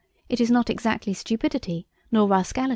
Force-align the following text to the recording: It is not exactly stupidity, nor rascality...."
It 0.29 0.41
is 0.41 0.49
not 0.49 0.71
exactly 0.71 1.13
stupidity, 1.13 1.85
nor 2.11 2.27
rascality...." 2.27 2.69